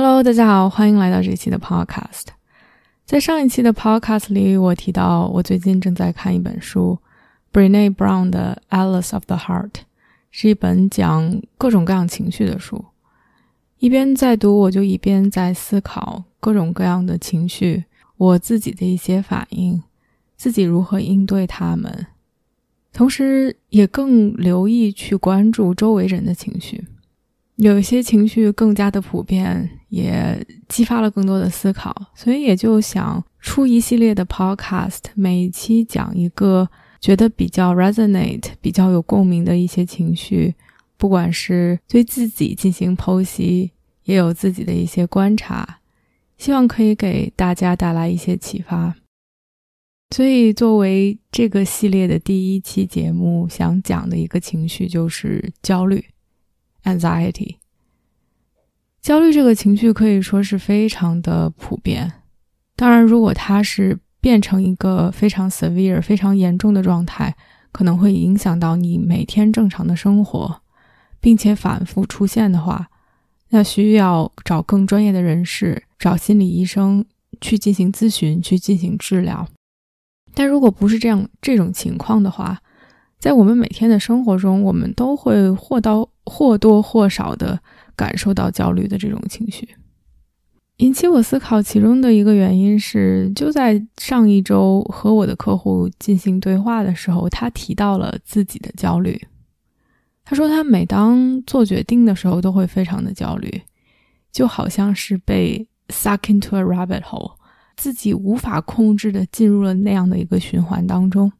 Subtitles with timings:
[0.00, 2.26] Hello，大家好，欢迎来到这期的 Podcast。
[3.04, 6.96] 在上一期的 Podcast 里，我提到我最近正在看一本书
[7.52, 9.70] ，Brené Brown 的《Alice of the Heart》，
[10.30, 12.84] 是一本讲各种各样情绪的书。
[13.78, 17.86] 一边在读，我就一边在思考各种各样的情绪，
[18.18, 19.82] 我自己的一些反应，
[20.36, 22.06] 自己如何应对他们，
[22.92, 26.86] 同时也更留意去关注周围人的情绪。
[27.58, 36.68] 有一些情绪更加的普遍，也激发了更多的思考，所以也就想出一系列的 podcast，每一期讲一个
[37.00, 40.54] 觉得比较 resonate、比较有共鸣的一些情绪，
[40.96, 43.72] 不管是对自己进行剖析，
[44.04, 45.80] 也有自己的一些观察，
[46.36, 48.94] 希望可以给大家带来一些启发。
[50.14, 56.04] 所以，作为这个系列的第一期节目，想讲的一个情绪就是焦虑。
[56.88, 57.56] Anxiety，
[59.02, 62.12] 焦虑这个情绪可以说是非常的普遍。
[62.74, 67.36] 当然，如果它是变成一个非常 severe、非常严重的状态，
[67.72, 70.62] 可能会影响到你每天正常的生活，
[71.20, 72.88] 并且反复出现的话，
[73.50, 77.04] 那需要找更专业的人士，找心理医生
[77.40, 79.46] 去进行咨询，去进行治疗。
[80.34, 82.60] 但如果不是这样这种情况的话，
[83.18, 87.58] 在我们每天的生活中，我们都会或多或多或少的
[87.96, 89.68] 感受到焦虑的这种情绪。
[90.76, 99.20] 引起我思考其中的一个原因是，就在上一周和我的客户进行对话的时候，他提到了自己的焦虑。
[100.24, 103.62] 他说，他每当做决定的时候都会非常的焦虑，
[104.30, 107.32] 就好像是被 suck into a rabbit hole，
[107.76, 111.32] 自己无法控制的进入了那样的一个循环当中。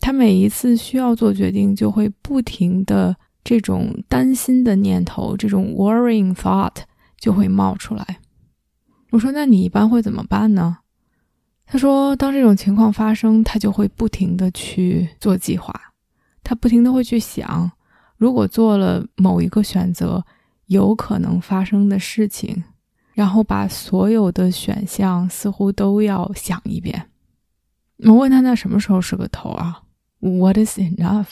[0.00, 6.76] 他每一次需要做决定，就会不停的这种担心的念头，这种 worrying thought
[7.18, 8.20] 就会冒出来。
[9.10, 10.78] 我说：“那你一般会怎么办呢？”
[11.64, 15.72] 他说：“当这种情况发生，他就会不停的去做计划，
[16.44, 17.70] 他不停的会去想，
[18.16, 20.24] 如果做了某一个选择，
[20.66, 22.62] 有可能发生的事情，
[23.14, 27.10] 然后把所有的选项似乎都要想一遍。”
[28.04, 29.80] 我问他：“那什么时候是个头啊？”
[30.26, 31.28] What is enough？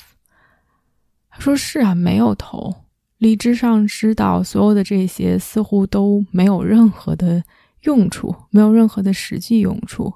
[1.28, 2.84] 他说：“是啊，没有头。
[3.18, 7.42] 理智上知道所有的这些似乎都没有任何的
[7.82, 10.14] 用处，没有任何的实际用处，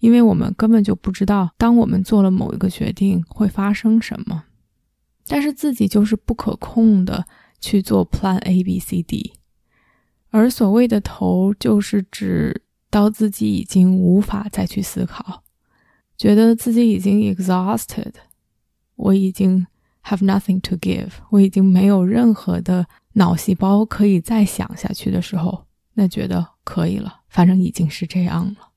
[0.00, 4.44] 因为我们根本就不知道，当我们做了某一个决定会发生什么。
[5.26, 7.26] 但是自己就是不可控的
[7.60, 9.34] 去做 Plan A、B、C、D。
[10.30, 15.44] 而所谓的头，就是指到自己已经无法再去思考。”
[16.20, 18.12] 觉得自己已经 exhausted，
[18.94, 19.66] 我已经
[20.04, 25.64] have nothing to give，我已经没有任何的脑细胞可以再想下去的时候，
[25.94, 28.68] 那觉得可以了，反正已经是这样了。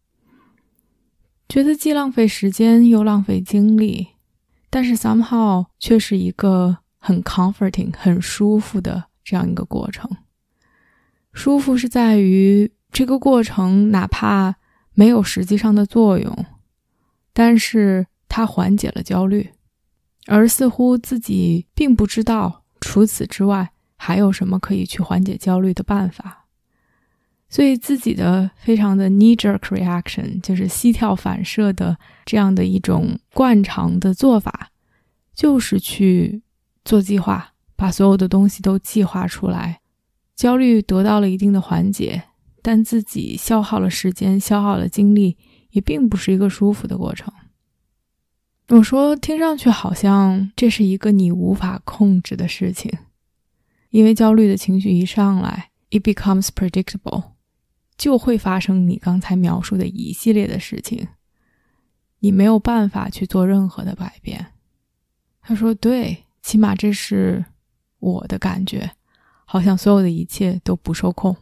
[1.50, 4.08] 觉得既浪费时间又浪费精力，
[4.70, 10.10] 但是 somehow 却是一个很 comforting、很舒服的这样一个过程。
[11.34, 14.56] 舒服是在于这个过程，哪怕
[14.94, 16.46] 没有实际上的作用。
[17.34, 19.50] 但是它缓解了焦虑，
[20.28, 26.46] 而似乎自己并不知道除此之外还有什么可以去缓解焦虑的办法，
[27.50, 34.70] 所以自己的非常的 knee jerk reaction 就是膝跳反射的这样的一种惯常的做法，
[35.34, 36.44] 就是去
[36.86, 39.80] 做计划，把所有的东西都计划出来，
[40.36, 42.24] 焦虑得到了一定的缓解，
[42.62, 45.38] 但自己消耗了时间，消耗了精力。
[45.74, 47.31] 也并不是一个舒服的过程。
[48.70, 52.92] 我说，听上去好像这是一个你无法控制的事情，
[53.90, 57.31] 因为焦虑的情绪一上来，it becomes predictable，
[57.98, 61.08] 就会发生你刚才描述的一系列的事情，
[62.19, 64.54] 你没有办法去做任何的改变。
[65.42, 67.44] 他说：“对，起码这是
[68.00, 68.92] 我的感觉，
[69.44, 71.36] 好像所有的一切都不受控。”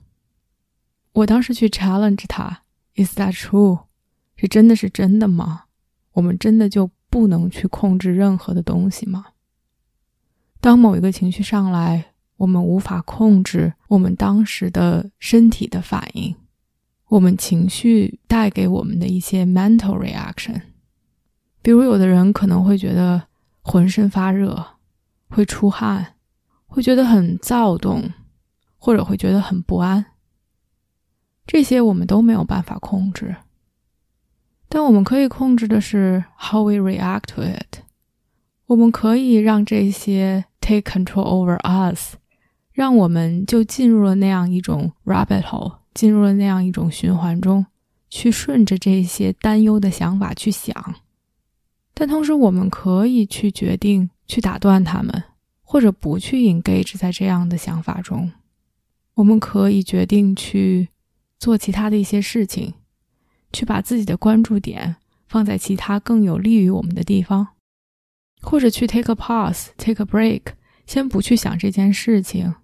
[1.14, 2.64] 我当时去 challenge 他
[2.96, 3.91] ：“Is that true？”
[4.42, 5.66] 这真的是真的吗？
[6.14, 9.24] 我们真的就不能去控制任何的东西吗？
[10.60, 16.36] 当某一个情绪上来，我们无法控制我们当时的身体的反应，
[17.10, 20.60] 我们情绪带给我们的一些 mental reaction。
[21.62, 23.22] 比如，有的人可能会觉得
[23.62, 24.66] 浑身发热，
[25.30, 26.16] 会出汗，
[26.66, 28.12] 会觉得很躁动，
[28.80, 30.04] 或者会觉得很不安。
[31.46, 33.36] 这些我们都没有办法控制，
[34.74, 37.80] 但我们可以控制的是 how we react to it。
[38.68, 42.16] 我们可以让这些 take control over us，
[42.72, 47.66] 让我们就进入了那样一种 rabbit hole，进入了那样一种循环中，
[48.10, 50.96] 去顺着这些担忧的想法去想。
[51.94, 55.22] 但同时，我们可以去决定去打断他们，
[55.64, 58.32] 或者不去 engage 在这样的想法中。
[59.16, 60.88] 我们可以决定去
[61.38, 62.74] 做其他的一些事情，
[63.52, 64.96] 去把自己的关注点
[65.28, 67.48] 放在其他更有利于我们的地方。
[68.42, 70.54] 或者去 take a pause，take a break，
[70.88, 72.56] 先不去想这件事情，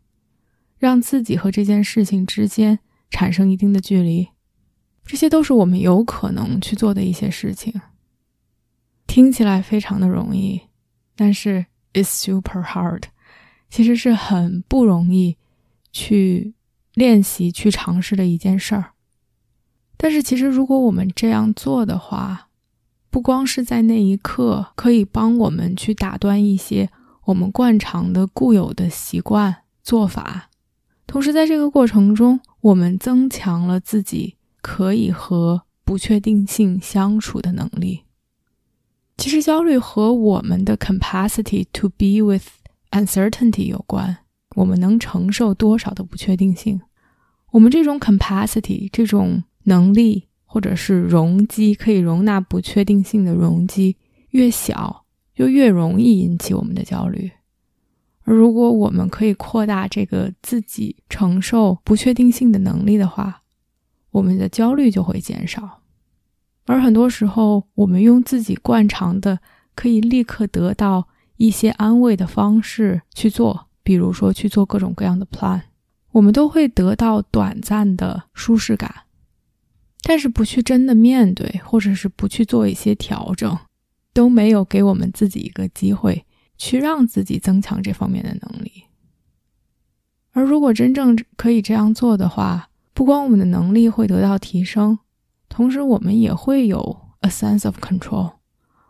[0.80, 2.80] 让自己和这件事情之间
[3.12, 4.30] 产生一定的距离，
[5.06, 7.80] 这些都是我们有可能去做的一些事情。
[9.06, 10.62] 听起来非常的容易，
[11.16, 13.04] 但是 it's super hard，
[13.69, 15.38] 其实是很不容易
[15.92, 16.56] 去
[16.95, 18.94] 练习、去尝试的一件事儿。
[19.98, 22.48] 但是其实如果我们这样做的话，
[23.10, 26.90] 不光是在那一刻可以帮我们去打断一些
[27.26, 30.50] 我们惯常的固有的习惯做法，
[31.08, 38.04] 同时在这个过程中，我们增强了自己可以和不确定性相处的能力。
[39.18, 42.46] 其实，焦虑和我们的 capacity to be with
[42.92, 44.18] uncertainty 有关，
[44.56, 46.82] 我们能承受多少的不确定性？
[47.52, 50.25] 我们这种 capacity 这种能力。
[50.50, 53.98] 或者是容积可以容纳不确定性的容积
[54.30, 55.04] 越小，
[55.36, 57.30] 就越容易引起我们的焦虑。
[58.24, 63.42] 而如果我们可以扩大这个自己承受不确定性的能力的话，
[64.10, 65.81] 我们的焦虑就会减少。
[66.66, 69.40] 而很多时候，我们用自己惯常的
[69.75, 75.62] 可以立刻得到一些安慰的方式去做，比如说去做各种各样的 plan，
[76.13, 79.06] 我们都会得到短暂的舒适感。
[80.09, 83.57] 但是不去真的面对，或者是不去做一些调整，
[84.13, 86.25] 都没有给我们自己一个机会
[86.57, 88.86] 去让自己增强这方面的能力。
[90.31, 94.98] 而如果真正可以这样做的话，不光我们的能力会得到提升，
[95.50, 98.36] 同时我们也会有 a sense of control。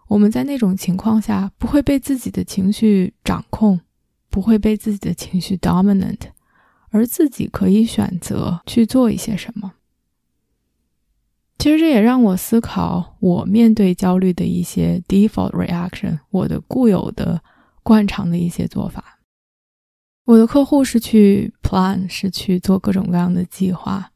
[0.09, 3.79] 我们在那种情况下不会被自己的情绪掌控，
[4.29, 6.19] 不会被自己的情绪 dominant，
[6.91, 9.73] 而自己可以选择去做一些什么。
[11.59, 17.41] 其实这也让我思考，我面对焦虑的一些 default reaction，我的固有的
[17.81, 19.19] 惯常的一些做法。
[20.25, 24.11] 我的客户是去 plan，是去做各种各样的计划。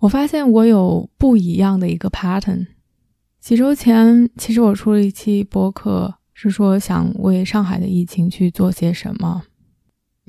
[0.00, 2.66] 我发现我有不一样的一个 pattern。
[3.38, 9.42] 几周前，其实我出了一期播客，是说想为上海的疫情去做些什么。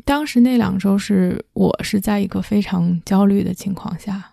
[0.05, 4.30] 当时那两周是我是在一个非常焦虑的情况下。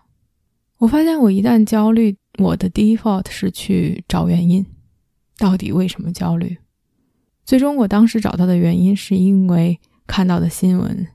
[0.79, 4.65] 我发现，我一旦焦虑，我的 default 是去找原因，
[5.37, 6.57] 到底为什么焦虑？
[7.43, 11.05] 最终，我当时找到的原因是因为看到的新闻，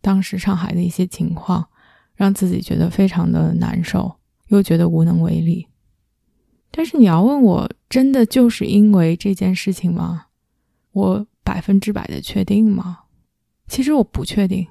[0.00, 1.68] 当时上海的一些情况，
[2.14, 4.14] 让自己觉得非常的难受，
[4.50, 5.66] 又觉得无能为力。
[6.70, 10.26] 但是，你要问我，真的就是因为这件事情吗？
[10.92, 13.00] 我百分之百的确定吗？
[13.66, 14.68] 其实我不确定，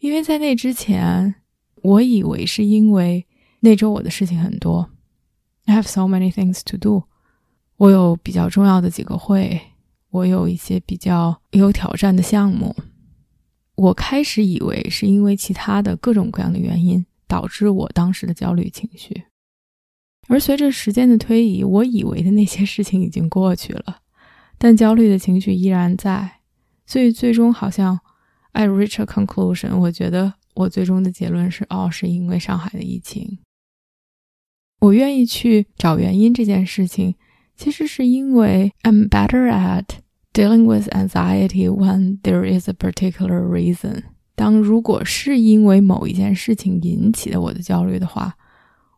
[0.00, 1.36] 因为在那之前，
[1.80, 3.26] 我以为是因为。
[3.60, 4.90] 那周我的事情很多
[5.66, 7.04] ，I have so many things to do。
[7.76, 9.60] 我有比较重要的几个会，
[10.10, 12.74] 我有一些比较有挑战的项目。
[13.76, 19.24] 我开始以为是因为其他的各种各样的原因导致我当时的焦虑情绪，
[20.28, 24.00] 而随着时间的推移，我以为的那些事情已经过去了，
[24.58, 26.40] 但焦虑的情绪依然在。
[26.84, 27.98] 所以最终好像
[28.52, 33.38] I reach a conclusion，我觉得我最终的结论是：哦，是因为上海的疫情。
[34.80, 37.14] 我愿意去找原因这件事情，
[37.56, 39.84] 其实是因为 I'm better at
[40.32, 44.04] dealing with anxiety when there is a particular reason。
[44.34, 48.34] 当如果是因为某一件事情引起的我的焦虑的话，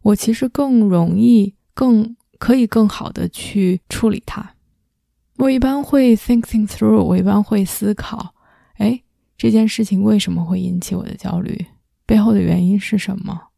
[0.03, 4.55] 我其实更容易、更可以更好的去处理它。
[5.39, 8.35] 我一般会 think things through，我一般会思考，
[8.75, 9.03] 哎，
[9.37, 11.67] 这件事情为什么会引起我的焦虑？
[12.07, 13.49] 背后的原因是什么？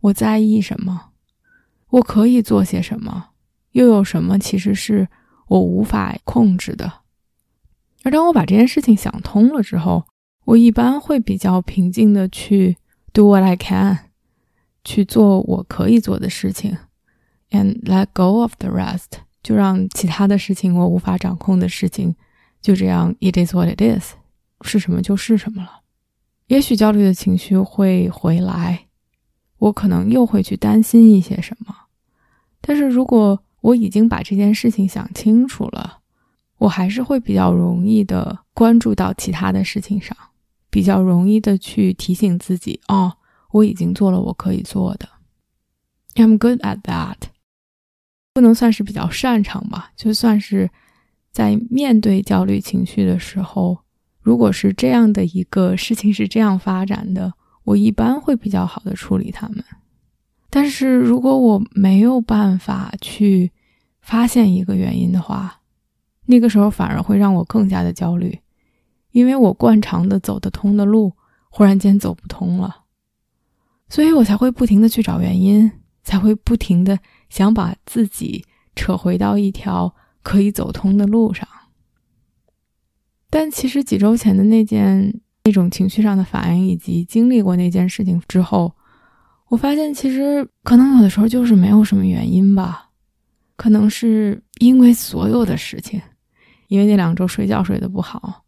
[0.00, 1.09] 我在意什么？
[1.90, 3.30] 我可以做些什么？
[3.72, 5.08] 又有什么其实是
[5.48, 6.92] 我无法控制的？
[8.02, 10.04] 而当我把这件事情想通了之后，
[10.44, 12.76] 我一般会比较平静的去
[13.12, 13.98] do what I can，
[14.84, 16.76] 去做我可以做的事情
[17.50, 22.16] ，and let go of the rest，就让其他的事情我无法掌控的事情
[22.62, 24.14] 就这样 it is what it is，
[24.62, 25.80] 是什么就是什么了。
[26.46, 28.86] 也许焦虑的情绪会回来，
[29.58, 31.74] 我可能又会去担心一些什么，
[32.60, 35.98] 但是如果我已经把这件事情想清楚了，
[36.58, 40.16] 我还是会比较容易的关注到其他的事情上，
[40.68, 43.16] 比较容易的去提醒自己，哦，
[43.52, 45.08] 我已经做了我可以做的。
[46.14, 47.16] I'm good at that，
[48.34, 50.70] 不能算是比较擅长吧，就算是
[51.32, 53.78] 在面对焦虑情绪的时候，
[54.20, 57.32] 如果是这样的一个事情是这样发展的，
[57.64, 59.64] 我一般会比较好的处理它们。
[60.52, 63.52] 但是如果我没有办法去
[64.00, 65.60] 发现一个原因的话，
[66.26, 68.36] 那个时候反而会让我更加的焦虑，
[69.12, 71.12] 因为我惯常的走得通的路
[71.50, 72.82] 忽然间走不通了，
[73.88, 75.70] 所以我才会不停的去找原因，
[76.02, 81.48] 才会不停的想把自己扯回到一条可以走通的路上。
[83.30, 88.74] 但其实几周前的那件那种情绪上的反应，以及经历过那件事情之后。
[89.50, 92.88] 我发现，其实可能有的时候就是没有什么原因吧，
[93.56, 96.00] 可能是因为所有的事情，
[96.68, 98.44] 因为那两周睡觉睡得不好，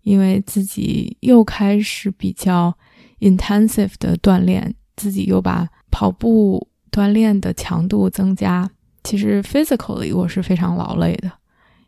[0.00, 2.74] 因为自己又开始比较
[3.20, 8.70] intensive 的锻炼，自己又把跑步锻炼的强度增加。
[9.04, 11.30] 其实 physically 我是非常劳累的，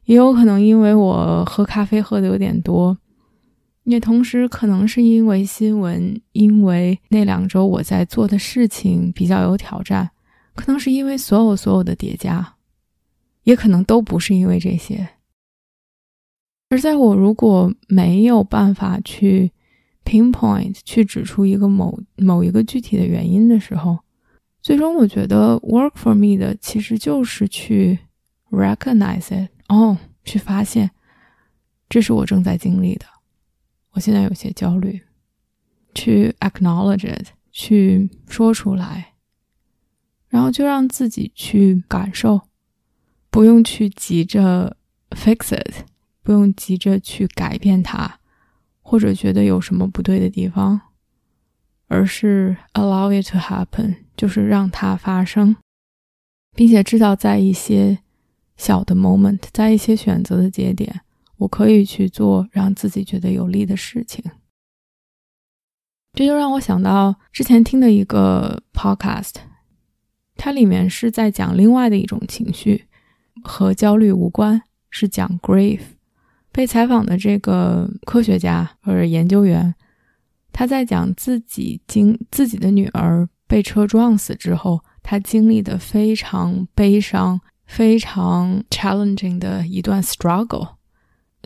[0.04, 2.94] 也有可能因为我喝咖啡喝的有点多。
[3.90, 10.08] 也同时可能是因为新闻，因为那两周我在做的事情比较有挑战，
[10.54, 12.54] 可能是因为所有所有的叠加，
[13.42, 15.08] 也可能都不是因为这些。
[16.68, 19.50] 而在我如果没有办法去
[20.04, 23.98] pinpoint 去指出一个某某一个具体的原因的时候，
[24.62, 27.98] 最终我觉得 work for me 的其实就是去
[28.52, 30.92] recognize it，哦，去发现
[31.88, 33.06] 这是我正在经历的。
[33.92, 35.02] 我现在有些焦虑，
[35.94, 39.14] 去 acknowledge it，去说出来，
[40.28, 42.42] 然后就让自己去感受，
[43.30, 44.76] 不用去急着
[45.10, 45.84] fix it，
[46.22, 48.20] 不用急着去改变它，
[48.80, 50.80] 或者觉得有什么不对的地方，
[51.88, 55.56] 而是 allow it to happen，就是让它发生，
[56.54, 57.98] 并且知道在一些
[58.56, 61.00] 小的 moment，在一些选择的节点。
[61.40, 64.22] 我可以去做让自己觉得有利的事情，
[66.12, 69.36] 这就让我想到之前听的一个 podcast，
[70.36, 72.84] 它里面是在讲另外的一种情绪，
[73.42, 75.80] 和焦虑无关，是讲 grief。
[76.52, 79.74] 被采访的这个科学家或者研究员，
[80.52, 90.74] 他在讲自己经自己的女儿被车撞死之后，他经历的非常悲伤、非常 challenging 的一段 struggle。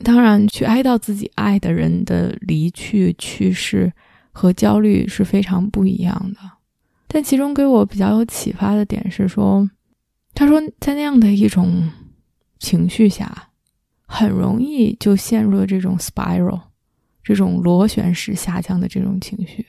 [0.03, 3.93] 当然，去哀悼自己爱的人的离去、去世
[4.33, 6.41] 和焦虑是非常不一样的。
[7.07, 9.71] 但其中给我比较有启发的点是说，
[10.35, 11.89] 他说在那样的一种
[12.59, 13.51] 情绪下，
[14.05, 16.61] 很容易就陷入了这种 spiral，
[17.23, 19.65] 这种螺旋式下降的这种情绪。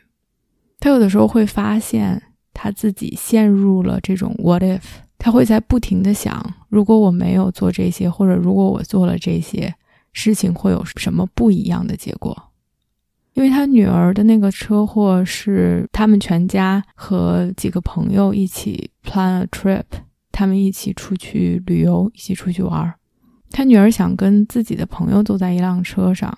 [0.79, 2.20] 他有的时候会发现
[2.51, 4.82] 他自己陷入了这种 what if，
[5.20, 9.72] 他会在不停的想，如果我没有做这些，或者如果我做了这些。
[10.15, 12.36] 事情会有什么不一样的结果？
[13.34, 19.84] 因为他女儿的那个车祸是他们全家和几个朋友一起 plan a trip，
[20.31, 22.95] 他们一起出去旅游，一起出去玩。
[23.51, 26.36] 他女儿想跟自己的朋友坐在一辆车上，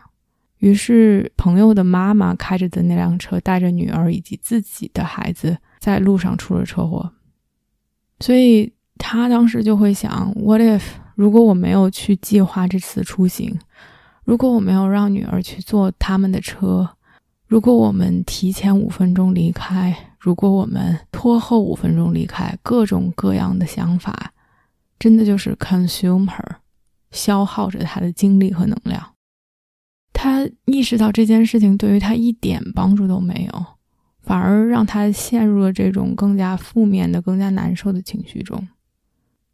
[0.58, 7.14] 于是朋友的妈妈开着的那辆车带着女儿以及自己的孩子在路上出了车祸。
[8.20, 10.82] 所以他当时就会想：What if？
[11.18, 13.60] 如果我没有去计划这次出行？
[14.24, 16.88] 如果我没有让女儿去坐他们的车，
[17.48, 24.32] 如果我们提前五分钟离开，如果我们拖后五分钟离开，各种各样的想法，
[25.00, 26.58] 真的就是 consume her，
[27.10, 29.14] 消耗着他的精力和能量。
[30.14, 33.66] 他意识到这件事情对于他一点帮助都没有，
[34.22, 38.68] 反而让他陷入了这种更加负面的、更加难受的情绪中。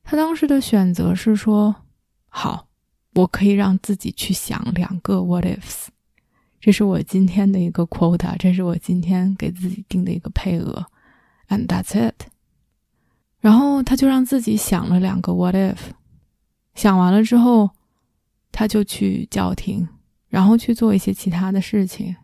[0.04, 1.76] 他当时的选择是说
[2.30, 2.68] ：“好。”
[3.16, 5.86] 我可以让自己去想两个 what ifs，
[6.60, 10.84] 这是我今天的一个 quota，这是我今天给自己定的一个配额
[11.50, 12.24] ，and that's it。
[13.40, 15.78] 然后他就让自己想了两个 what if，
[16.74, 17.70] 想完了之后，
[18.52, 19.88] 他就去叫停，
[20.28, 22.16] 然后去做一些其他的事情，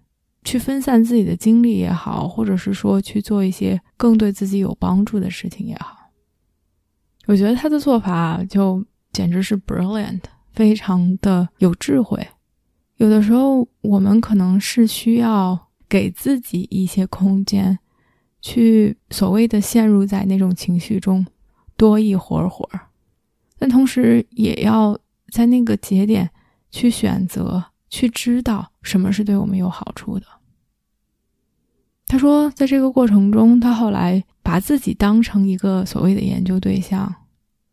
[0.43, 5.98] 去分散自己的精力也好，或者是说去做一些更对自己有帮助的事情也好，
[7.29, 8.83] 我觉得他的做法就
[9.13, 10.21] 简直是 brilliant，
[10.51, 12.27] 非常的有智慧。
[12.95, 17.77] 有的时候，我们可能是需要给自己一些空间，
[18.41, 21.23] 去所谓的陷入在那种情绪中
[21.77, 22.87] 多一会儿会儿，
[23.59, 24.99] 但同时也要
[25.31, 26.31] 在那个节点
[26.71, 30.25] 去选择，去知道什么是对我们有好处的。
[32.09, 37.13] 他说，在这个过程中，他后来把自己当成一个所谓的研究对象，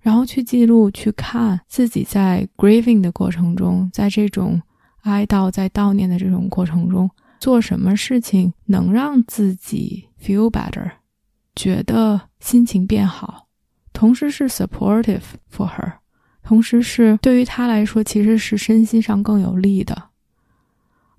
[0.03, 4.61] 然后去记录、去看自己在 grieving 的过程中，在这种
[5.05, 10.91] 哀悼、在悼念的这种过程中，做什么事情能让自己 feel better，
[11.55, 13.47] 觉得心情变好，
[13.95, 15.95] 同时是 supportive for her，
[16.43, 20.11] 同时是对于他来说其实是身心上更有利的，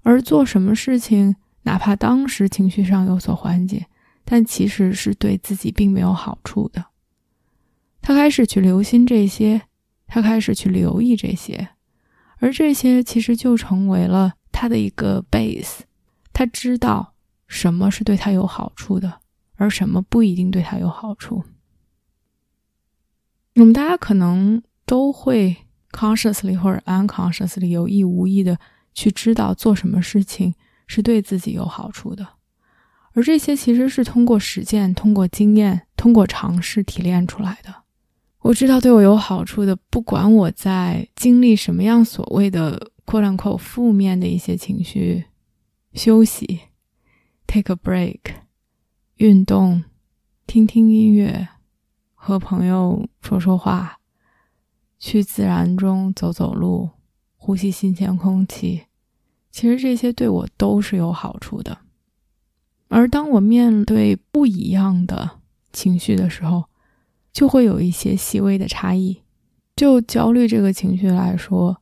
[0.04, 1.36] 而做什么事情。
[1.68, 3.88] 哪怕当时情绪上有所缓解，
[4.24, 6.86] 但其实是对自己并没有好处的。
[8.02, 9.64] 他开始去留心这些，
[10.08, 11.68] 他开始去留意这些，
[12.38, 15.80] 而这些其实就成为了他的一个 base。
[16.32, 17.14] 他知道
[17.48, 19.20] 什么是对他有好处的，
[19.56, 21.44] 而什么不一定对他有好处。
[23.56, 25.58] 我们大家可能都会
[25.92, 28.58] consciously 或者 unconsciously 有意无意的
[28.94, 30.56] 去知道做什么事情。
[30.88, 32.28] 是对自己有好处的，
[33.14, 37.84] 而这些其实是通过实践、通过经验、通过尝试提炼出来的。
[38.40, 45.26] 我知道对我有好处的，不管我在经历什么样所谓的“扩量口”负面的一些情绪，
[45.94, 46.62] 休息
[47.46, 48.20] ，take a break，
[49.16, 49.84] 运动，
[50.46, 51.50] 听听音乐，
[52.14, 54.00] 和朋友说说话，
[54.98, 56.92] 去自然中走走路，
[57.36, 58.87] 呼吸新鲜空气。
[59.52, 61.78] 其实这些对我都是有好处的，
[62.90, 65.40] 而当我面对不一样的
[65.74, 66.66] 情绪的时候，
[67.34, 69.22] 就会有一些细微的差异。
[69.76, 71.82] 就焦虑这个情绪来说，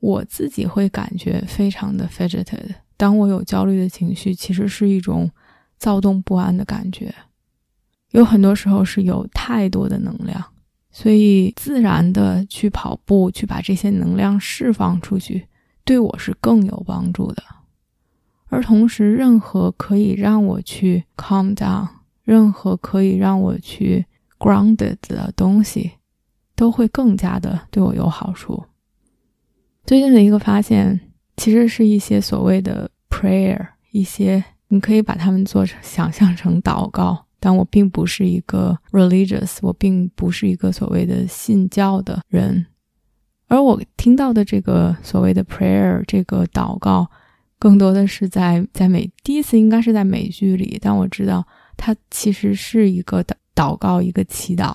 [0.00, 2.74] 我自己会感觉非常的 fidgeted。
[2.96, 5.30] 当我有焦虑的情绪，其实是一种
[5.78, 7.14] 躁动不安的感觉，
[8.10, 10.44] 有很多时候是有太多的能量，
[10.90, 15.46] 所以自然的去跑步，去把这些能量释放出去。
[15.84, 17.42] 对我是更有帮助的，
[18.48, 21.88] 而同时，任何可以让我去 calm down，
[22.22, 24.06] 任何可以让我去
[24.38, 25.92] grounded 的东西，
[26.54, 28.64] 都会更加的对我有好处。
[29.84, 31.00] 最近的一个发现，
[31.36, 42.66] 其实是一些所谓的 prayer，一些你可以把它们做成想象成祷告，但我并不是一个 religious，我并不是一个所谓的信教的人。
[43.50, 47.10] 而我听到的这个所谓的 prayer 这个祷告，
[47.58, 51.44] 更多的是在在美第一次应该是在美剧里，但我知道
[51.76, 54.72] 它其实是一个祷祷告一个祈祷，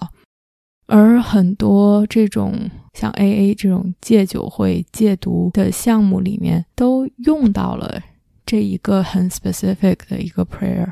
[0.87, 8.01] 而很多这种像 AA 这种戒酒会戒毒的项目里面，都用到了
[8.45, 10.91] 这一个很 specific 的一个 prayer。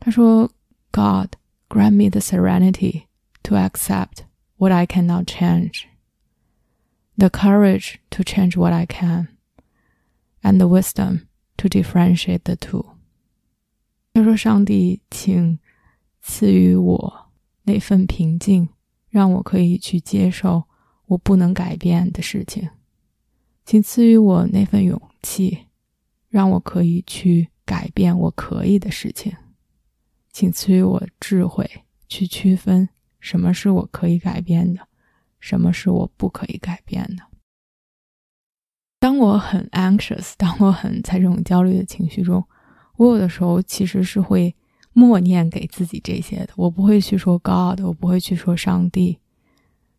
[0.00, 0.50] 他说
[0.90, 1.34] ：“God
[1.68, 3.02] grant me the serenity
[3.42, 4.24] to accept
[4.56, 5.82] what I cannot change。”
[7.16, 9.28] The courage to change what I can,
[10.42, 12.84] and the wisdom to differentiate the two。
[14.12, 15.58] 他说：“上帝，请
[16.22, 17.30] 赐予我
[17.64, 18.68] 那份平静，
[19.10, 20.64] 让我可以去接受
[21.06, 22.68] 我不能改变的事情；
[23.64, 25.66] 请赐予我那份勇气，
[26.28, 29.32] 让我可以去改变我可以的事情；
[30.32, 31.68] 请赐予我智慧，
[32.08, 32.88] 去区分
[33.20, 34.88] 什么是我可以改变的。”
[35.40, 37.22] 什么是我不可以改变的？
[38.98, 42.42] 当我很 anxious，当我很在这种焦虑的情绪中，
[42.96, 44.54] 我有的时候其实是会
[44.92, 46.48] 默念给自己这些的。
[46.56, 49.18] 我不会去说 God，我不会去说上帝。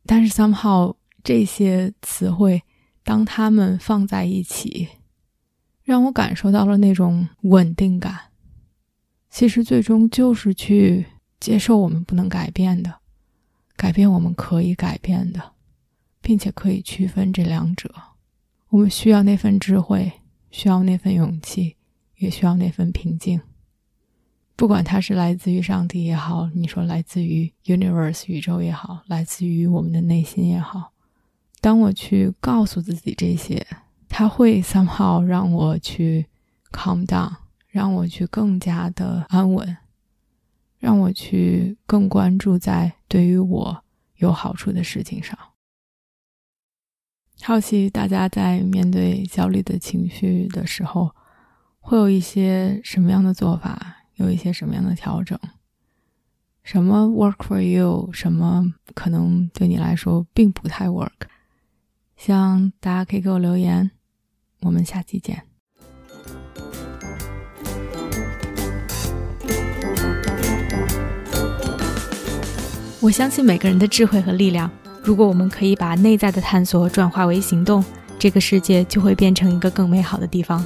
[0.05, 2.63] 但是 somehow 这些词汇，
[3.03, 4.87] 当他们放在一起，
[5.83, 8.31] 让我感受到了那种稳定感。
[9.29, 11.05] 其实最终就是去
[11.39, 12.99] 接受我们不能改变的。
[13.77, 15.53] 改变我们可以改变的，
[16.19, 17.89] 并且可以区分这两者。
[18.69, 20.11] 我们需要那份智慧，
[20.51, 21.77] 需要那份勇气，
[22.17, 23.39] 也需要那份平静。
[24.55, 30.91] 不管它是来自于上帝也好，你说来自于 universe 宇宙也好，来自于我们的内心也好，
[31.61, 33.65] 当我去告诉自己这些，
[34.09, 36.25] 它会 somehow 让我去
[36.71, 37.35] calm down，
[37.67, 39.77] 让我去更加的安稳。
[40.77, 43.83] 让我去更关注在对于我
[44.17, 45.37] 有好处的事情上。
[47.41, 51.15] 好奇大家在面对焦虑的情绪的时候，
[51.79, 55.39] 会有一些什么样的做法，有一些什么样的调整？
[56.63, 61.27] 什么 work for you，什么可能对你来说并不太 work？
[62.15, 63.91] 希望大家可以给我留言。
[64.61, 65.45] 我们下期见。
[73.07, 74.69] 我相信每个人的智慧和力量。
[75.01, 77.81] 如果我们可以把内在的探索转化为行动，
[78.19, 80.61] 这个世界就会变成一个更美好的地方。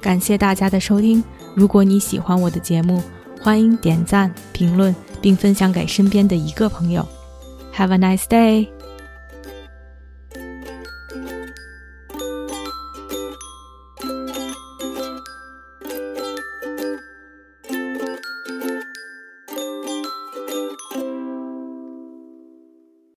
[0.00, 1.22] 感谢大家的收听。
[1.54, 3.00] 如果你喜欢我的节目，
[3.40, 7.06] 欢迎点赞、评论，并分享给身边的一个朋友。
[7.76, 8.77] Have a nice day.